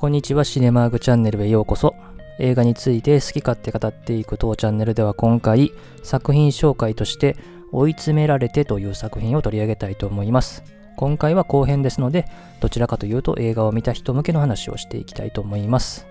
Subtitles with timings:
[0.00, 1.94] こんにちは、シネマーグチャンネルへようこそ。
[2.38, 7.36] 映画について好き勝手語っていく当チャンネルでは今回、作品紹介として
[7.70, 10.64] 追い詰められてという作品を取り上げたいと思います。
[10.96, 12.24] 今回は後編ですので、
[12.60, 16.06] どちらかというと映画を見た人向けの話をしていきたいと思います。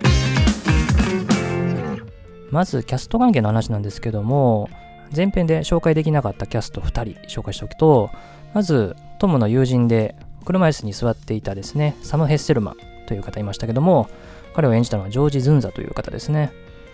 [2.52, 4.70] まず、キャスト関係の話なんですけども、
[5.16, 8.12] 前編で紹介できなかったキャスト2人紹介しておくと、
[8.54, 10.16] まず、トムの友人で
[10.46, 14.08] 車椅子に座っていたですね、サム・ヘッセルマンという方いましたけども、
[14.54, 16.54] 彼を演じたのはジョージ・ズンザという方ですね。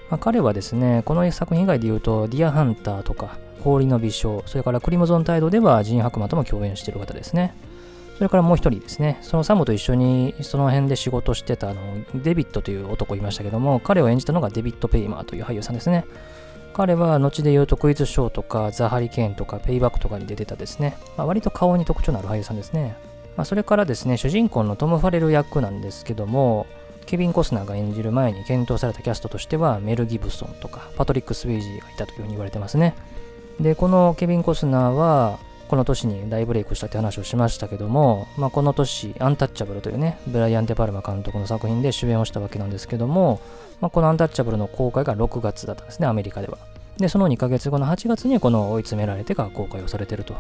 [0.09, 7.53] まあ、彼はですね、この作品以外で言うと、ディア・ハンターとか、氷の微笑、それからクリムゾンタイドではジーン・ハックマンとも共演している方ですね。
[8.15, 11.81] それからもう一人ですね、そのサムと一緒にその辺で仕事してたあの
[12.23, 16.05] デビットという男いましたけども、彼を演じたのがデビット・ペイマーという俳優さんですね。
[16.73, 22.97] 彼は後で言うとクイズショーとかザ・ハリケーンとかペイバックとかに出てたですね、まあ、割と顔に特徴のある俳優さんですね。
[23.37, 26.67] まあ、それからですね、主人公のトム・ファレル役なんですけども、
[27.05, 32.95] ケビン・コスナーが演じる前に検討されたキャストとしては、メル・ギブソンとかパトリック・スウェイジーがいたというふうに言われてますね。
[33.59, 43.39] で、このケビン・コスナーは、この年に大ブレイクしたって話をしましたけども、まあ、この年、アンタッチャブルというね、ブライアン・デ・パルマ監督の作品で主演をしたわけなんですけども、
[43.81, 46.57] まあ、このアンタッチャブルの公開が6月だったんですね、アメリカでは。
[46.97, 50.35] で、その2ヶ月後の8月にこの追い詰められてが公開をされてると、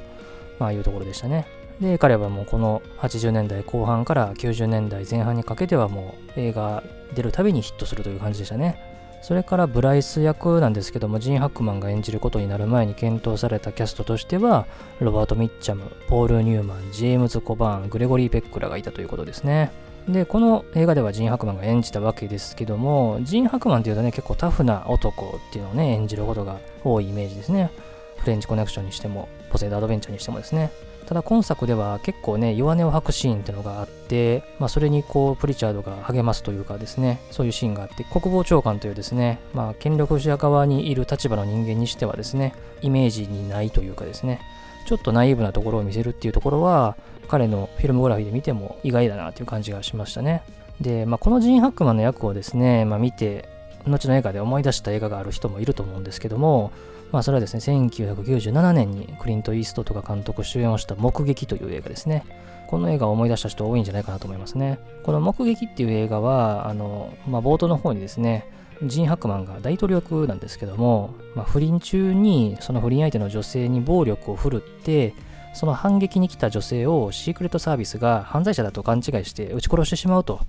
[0.59, 1.47] まあ、いうところでしたね。
[1.79, 8.79] で、彼はもうこの80年代後半から90年代前半にかけてはもう映画出るたびにヒットするという感じでしたね。
[9.21, 14.67] それからブライス役なんですけども、ジン・ハックマンが演じることになる前に検討されたキャストとしては、
[14.99, 19.71] ロバート・ミッチャム、ポール・ニューマン、ジェームズ・コバーン、グレゴリー・ペックらがいたということですね。
[20.07, 27.71] で、この映画ではジン・ハックマンが演じたわけですけども、ジン・ハックマンっていうとね、結構タフな男っていうのをね、演じることが多いイメージですね。
[28.17, 30.69] フレンチコネクションにしても、ポセイド・アドベンチャーにしてもですね。
[31.07, 44.41] ただ今作では結構ね、弱音を吐くシーンっていうのがあって、まあそれにこう、プリチャードが励ますというかですね、そういうシーンがあって、国防長官というですね、まあ権力者側にいる立場の人間にしてはですね、イメージにないというかですね、
[44.87, 46.95] ちょっとナイーブなところを見せるっていうところは、
[47.27, 50.43] 彼のフィルムグラフィーで見ても意外だなという感じがしましたね。
[50.81, 53.49] で、まあ、このジーン・ハックマンの役をですね、まあ、見て、
[53.87, 56.71] 後の映画で思い出した映画がある人もいると思うんですけども、
[57.15, 62.25] まあ、それはですね、1997年にクリント・イーストとか監督主演をした目撃という映画ですね。
[62.67, 64.79] この映画を思い出した人多いんじゃないかなと思いますね。
[65.03, 68.49] この目撃っていう映画は、あの、まあ、冒頭の方にですね、
[68.83, 75.13] ジン・ハクマンが大統領役なんですけども、まあ、不倫中にその不倫相手の女性に暴力を振るって、
[75.53, 80.41] その反撃に来た女性をシークレットサービスが犯罪者だと勘違いして撃ち殺してしまうと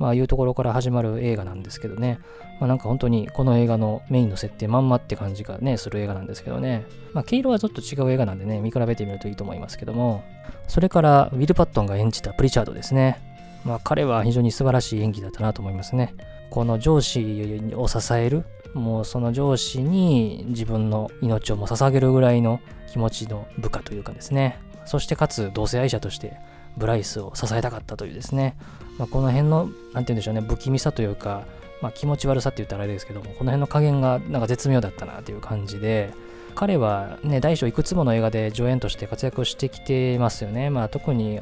[0.00, 2.20] まあ、いうところから始まる映画なんですけどね。
[2.58, 6.86] まあ、なんか本当にこの映画のメインの設定まんまって感じがね、する映画なんですけどね。
[7.12, 10.24] まあ、毛色はちょっと違う映画なんでね、見比べてみるといいと思いますけども。
[10.68, 13.20] それから、ウィル・パットンが演じたプリチャードですね。
[13.66, 16.14] まあ、彼は非常に素晴らしい演技だったなと思いますね。
[16.48, 24.58] この上司を支える、もうその上司に自分の命をも捧げるぐらいの気持ちの部下というかですね。
[24.86, 26.38] そしてかつ同性愛者として
[26.76, 28.56] ブライスを支えたかったというですね、
[28.98, 31.44] まあ、この辺の、何て言うんでしょうね、不気味さというか、
[31.82, 36.12] まあ、気持ち悪さって言ったらあれですけども、この辺の加減がなんか絶妙だったなという感じで、
[36.54, 40.68] 彼はね、大小いくつもの映画で助演として活躍してきてますよね。
[40.68, 41.40] まあ特に、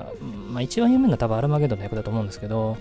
[0.50, 2.76] まあ一番有名な多分アルマゲドンの役だと思うんですけど、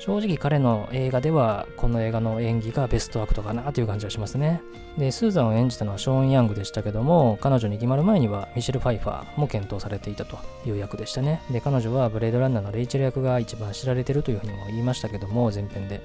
[0.00, 4.62] 正直彼の映画ではこの映画の演技がベストアクトかなという感じがしますね。
[4.96, 11.42] で、スーザンを演じたのはショーン・ヤングでしたけども、彼女に決まる前にはミシェル・ファイファーも検討されていたという役でしたね。
[11.50, 16.00] で、彼女はブレードランナーのレイチェル役が一番知られてるというふうにも言いましたけども、前編で。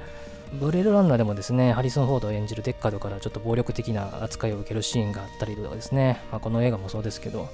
[0.60, 7.48] ブレードランナーでもですね、ハリソン・フォードを演じるデッカードからちょっと暴力的な扱いを受けるシーンがあったりとかですね、まあ、この映画もそうですけど、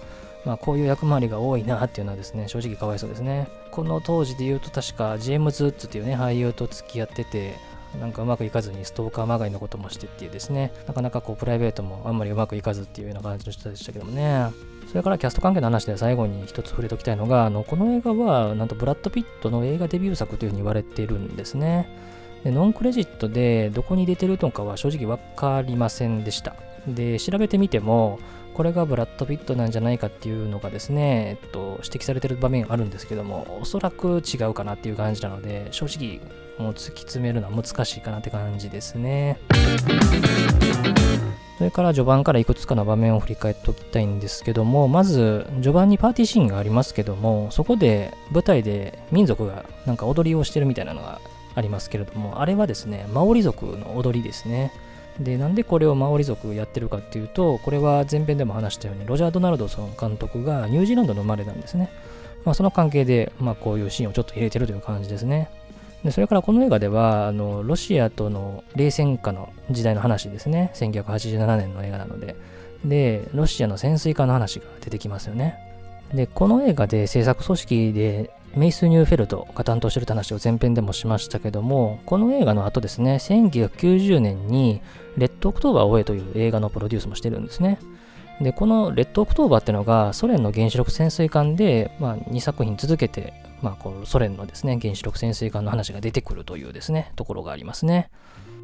[0.45, 3.47] まあ、こういう役回りが多いなっていうのはですね、正直かわいそうですね。
[3.69, 7.55] この当時で言うと確かジェームズ・ウッズっていうね、俳優と付き合ってて、
[7.99, 14.47] なんかうまくいかずにストーカーまがいのこともしてっていうですね、なかなかこうプライベートもあんまりうまくいかずっていうような感じの人でしたけどもね。
[14.87, 21.87] それからキャスト関係の話で最後に一つ触れておきたいのが、あのこの映画はなんとブラッド・ピットの映画デビュー作というふうに言われているんですね。
[22.43, 26.55] でノンクレジットでどこに出てるのかは正直わかりませんでした。
[26.87, 28.19] で、調べてみても、
[28.53, 36.19] これがブラッド・ピットなんじゃないかっていうのがですね、えっと、指摘されてる場面あるんですけども、おそらく違うかなっていう感じなので、正直、
[36.57, 39.37] もう突き詰めるのは難しいかなって感じですね。
[41.57, 51.21] それから序盤からいくつかの場面を振り返っておきたいんですけども、まず序盤にパーティーシーンがありますけども、そこで舞台で民族がなんか踊りをしてるみたいなのが
[51.53, 54.71] ありますけれども、あれはですね、マオリ族の踊りですね。
[55.19, 61.89] で、なんでこれをマオリ族やってるかっていうと、これは前編でも話したように、ロジャー・ドナルドソン監督がニュージーランドの生まれなんですね。
[62.45, 65.49] まあ、その関係で、まあ、こういうシーンをちょっと入れてるという感じですね。
[66.03, 72.35] でそれからこの映画ではあのロシアとの冷戦下の時代の話ですね1987年の映画なので
[72.83, 75.59] でロシアの潜水艦の話が出てきますよね
[76.13, 84.81] でこの映画で製作総指揮でメイス・ニューフェルドが担当してるって話を前編でもしましたけどもこの映画の後ですね1990年に
[85.17, 87.79] レッドオクトーバーを追えという映画のプロデュースもしてるんですね
[88.41, 98.09] でこのレッドオクトーバーっていうのがソ連の原子力潜水艦で、まあ、2作品続けてまあ、このソ連のですね、原子力潜水艦の話が出てくるというですね、ところがありますね。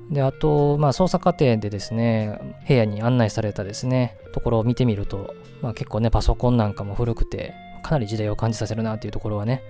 [0.10, 9.63] で、あと、まあ、捜査過程でですね、部屋に案内されたですね、ところを見てみると、まあ、結構ね、パソコンなんかも古くて、かなり時代を感じさせるなっていうところはね、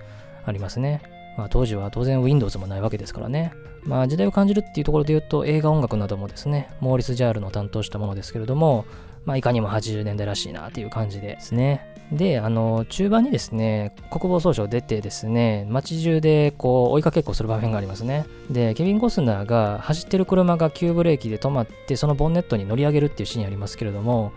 [0.44, 1.02] ありますね。
[1.36, 3.52] まあ、当時は当然 Windows もないわけですからね。
[3.84, 8.84] まあ、時代を感じるっていうところで言うと、映画音楽などもですね、モーリス・ジャールの担当したものですけれども、
[9.24, 11.94] まあ、いかにも80年代らしいなっていう感じですね。
[12.12, 18.24] で、あの、中盤にですね、国防総省出てですね、街中でこう追いかけっこする場面がありますね。
[18.50, 24.32] で、ケビン・コスナーが走ってる車が急ブレーキで止まって、そのボンネットに乗り上げるっていうシーンありますけれども、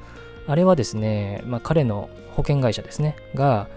[0.47, 3.67] あれはですね、まあ、彼の保険会社ですね、が、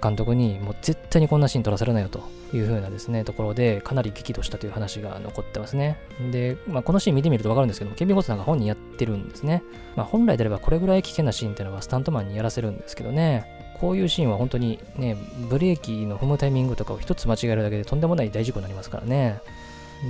[0.00, 2.22] 監督にもう絶対にこんなシーン撮らせるなよと
[2.54, 5.98] いう風なですね、ところでかなり激怒したという話が残ってますね。
[6.30, 9.62] で、まあ、このシーン見てみるとわかるんですけども、ケビン・コスナーが本人やってるんですね。
[9.96, 13.44] まあ、本来であればこれぐらい危険なシーンっていうのはスタントマンにやらせるんですけどね、
[13.80, 15.16] こういうシーンは本当にね、
[15.50, 19.40] ブレーキの踏むタイミングとかを一つ間違えるだけでとんでもない大事故になりますからね。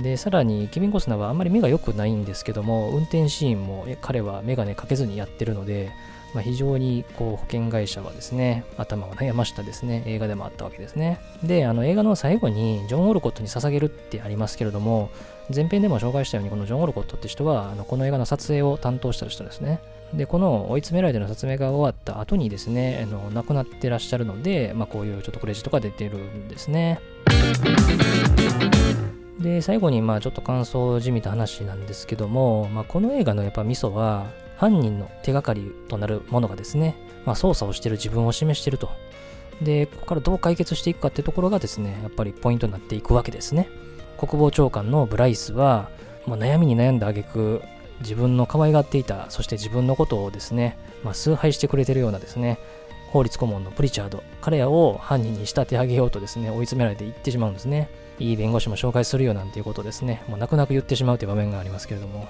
[0.01, 5.91] で、さらに、ケビン・コスナーはあんまり目が良くないんですけども、運転シーンも彼はメガネかけずにやってるので、
[6.33, 11.19] まあ、非常にこう保険会社はですね、頭を悩ましたですね、映画でもあったわけですね。
[11.43, 15.11] で、あの映画の最後にジョン・オルコットに捧げるってありますけれども、
[15.53, 19.79] 前編でも紹介したように、このジョン・オルコットって人は、あのこの映画の撮影を担当した人ですね。
[20.13, 26.99] で、この追い詰められての撮影が終わった後にですね、あの亡くなってらっしゃるので、まあ、こういうちょっとクレジットが出てるんですね。
[29.43, 34.25] で、最後にまあちょっと感想じみた話なんですけども、まあ、この映画のやっぱミソは、
[34.55, 36.95] 犯人の手がかりとなるものがですね、
[37.25, 38.89] まあ、操作をしている自分を示していると。
[39.61, 43.69] で、ここからどう解決していくかってところがですね、やっぱりポイントになっていくわけですね。
[44.17, 45.89] 国防長官のブライスは、
[46.25, 47.61] もう悩みに悩んだ挙句、
[47.99, 52.59] 自分の可愛がっていた、そして自分のことをですね、まあ、崇拝してくれてるようなですね、
[53.11, 57.89] 法律顧問のプリチャード、彼らを犯人に仕立て上げようとですね、追い詰められていってしまうんですね。
[58.19, 62.27] いい弁護士も紹介するよなんていうことをですね、もう泣く泣く言ってしまうという場面がありますけれども、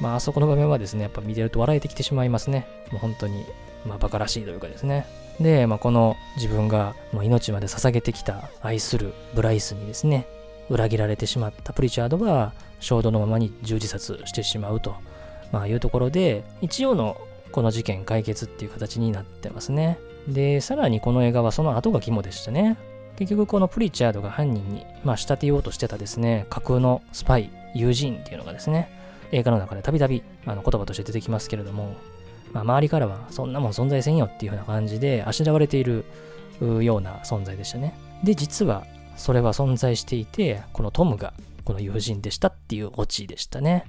[0.00, 2.66] まあ、あそこの場面はですね、やっぱ見てると笑えてきてしまいますね。
[2.90, 3.44] もう本当に、
[3.86, 5.06] まあ、馬鹿らしいというかですね。
[5.40, 10.26] で、まあ、この自分がもう命まで捧げてきた愛するブライスにですね、
[10.68, 14.94] 裏切られてしまったプリチャードは衝動のままに銃自殺してしまうと、
[15.52, 17.16] まあ、いうところで、一応の
[17.52, 19.98] この事件解決っていう形になってますね。
[20.26, 22.76] で、さらにこの映画はその後が肝でしたね。
[23.16, 28.90] 結局このプリチャードが犯人に、まあ、仕立てようとしてたですね、架空のスパイ、友人っていうのがですね、
[29.32, 31.94] 映画の中でたびたび言葉として出てきますけれども、
[32.52, 36.04] まあ、周りからはそんなもん存在せんよっていう風な感じであしらわれている
[36.60, 37.94] ような存在でしたね。
[38.24, 38.86] で、実は
[39.16, 41.32] それは存在していて、このトムが
[41.64, 43.84] この友人でしたっていうオチでしたね。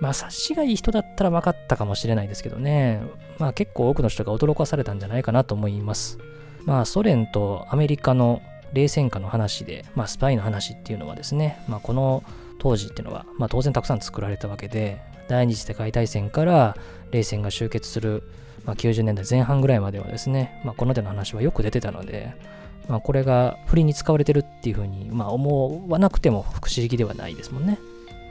[0.00, 3.00] まあ、察しがいい人だったら分かったかもしれないですけどね。
[3.38, 6.18] まあ、結構多くの人が驚かされたんじゃないかなと思います。
[6.66, 8.42] まあ、ソ連とアメリカの
[8.72, 12.22] 冷戦下の話で、まあ、スパイの話っていうのはですね、まあ、この
[12.58, 16.76] 当時っていうのは、まあ、当然たくさん作られたわけで第二次世界大戦から
[17.10, 18.24] 冷戦が終結する、
[18.64, 22.34] まあ、90年代前半ぐらいまではですね、まあ、この手の話はよく出てたので、
[22.88, 27.78] まあ、これが不利に使われてるっていうふうに、まあ、思わなくても不思議ではないですもんね。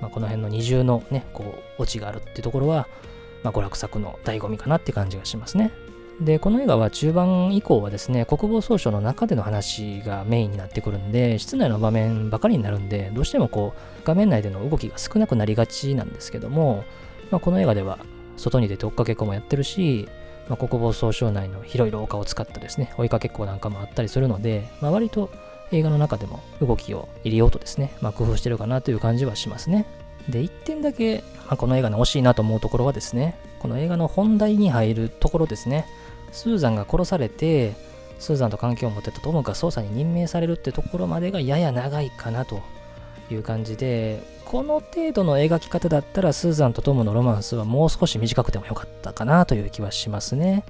[0.01, 2.87] まあ、この辺の二重のね、こう、オチがあるっていうところは、
[3.43, 5.71] まあ、娯楽作の醍醐味かなって感じがしますね。
[6.21, 16.85] で、この映画は中盤以降はですね、国防総省の中での話がメインになってくるんで、室内の場面ばかりになるんで、どうしてもこう、画面内での動きが少なくなりがちなんですけども、
[17.31, 17.99] まあ、この映画では
[18.37, 20.07] 外に出て追っかけっこもやってるし、
[20.47, 25.29] まあ、国防総省内の広い廊下を使ったですね、追いかけっこなんかもあったりするので、まあ、割と
[25.71, 29.85] 映画の中でも動きを入れようとですね、まあ、工夫してるかなという感じはしますね。
[30.29, 35.85] で、一点だけ、まあ、この映画の惜しいなと思うところはですね、この映画の本題に入るところですね。
[36.35, 37.73] スーザンが殺されて、
[38.19, 42.61] スーザンと関係を持ってたトムが捜査に任命されるってところまでがやや長いかなと
[43.31, 50.63] いう感じで、この程度の描き方だったらスーザンとトムのロマンスはもう少し短くてもよかったかなという気はしますね。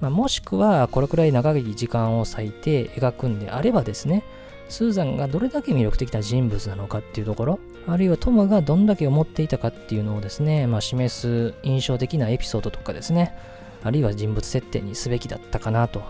[0.00, 4.24] まあ、もしくはこれくらい長い時間を割いて描くんであればですね、
[4.68, 13.34] スーザンがどれだけ魅力的な人物なのかっていうところ、あるいはトムがどんだけ思っていたかっていうのをですね、まあ、示す印象的なエピソードとかですね、
[13.82, 16.02] あるいは人物設定にすべきだったかなと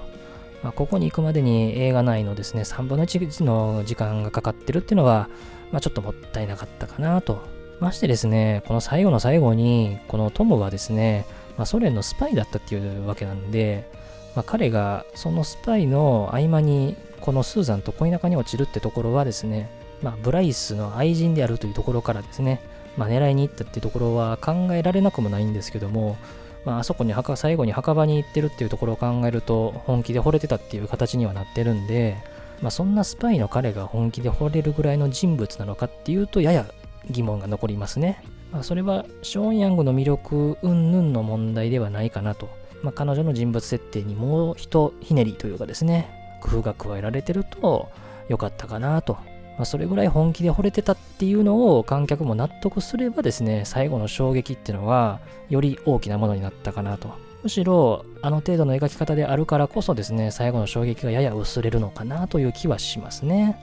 [0.62, 5.29] まあ、ここに行くまでに映画内のですね、3分の1の時間がかかってるっていうのは、
[5.73, 7.43] まあ、ちょっともったいなかったかなと。
[7.81, 11.25] ましてですね、この最後の最後に、このトムはですね、
[11.57, 13.91] まあ、ソ連のスパイだったっていうわけなんで、
[14.37, 19.71] まあ、彼がそのスパイの合間にこのスーザンと恋仲に落ちるってところはですね、
[20.03, 22.61] まあ、ブライスの愛人であるというところからですね、
[22.97, 26.19] まあ、狙いに行ったってところは考えられなくもないんですけども、
[26.64, 32.19] まあ、あそこに墓最後に墓場に行ってるっていうところを考えると本気で惚れてたっていう形にはなってるんで、
[32.61, 36.67] まあ、そんなスパイの彼が本気で惚れるぐらいの人物なのかっていうとやや
[37.09, 38.23] 疑問が残りますね。
[38.52, 42.49] まあ、それはショーン・ヤングの魅力云々の問題ではないかなと。
[42.83, 47.90] まあ、彼女の人物設定にもう一ひねりというかですね、工夫が加えられてると
[48.29, 49.19] 良かったかなと。
[49.61, 57.11] まあ、それぐらい本気で惚れてたっていうのを観客も納得すればですね、最後の衝撃っていうのはより大きなものになったかなと。
[57.43, 63.59] むしろあの程度の描き方であるからこそですね、最後の衝撃がやや薄れるのかなという気はしますね。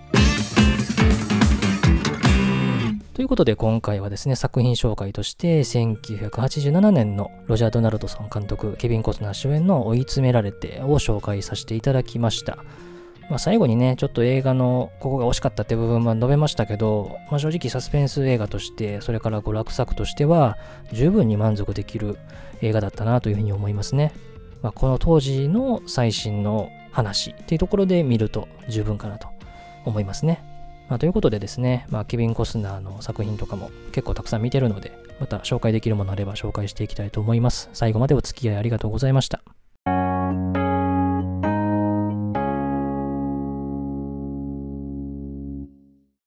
[3.15, 12.59] ということで今回はですね、作品紹介として1987年のロジャー・ドナルドソン監督、ケビン・コスナー主演の追い詰められてを紹介させていただきました。
[13.29, 20.57] まあ、最後にね、ちょっと映画のここが惜しかったって部分は述べましたけど、まあ、正直サスペンス映画として、それから娯楽作としては
[20.93, 22.17] 十分に満足できる
[22.61, 24.13] 映画だったなというふうに思いますね。
[24.61, 29.27] まあ、この当時の最新の話っていうところで見ると十分かなと
[29.85, 30.41] 思いますね。
[30.87, 37.69] まあ、ということでですね、まあ、ケビン・コスナーの作品とかも結構たくさん見てるので、また紹介できるものあれば紹介していきたいと思います。
[37.73, 39.41] 最後までお付き合いありがとうございました。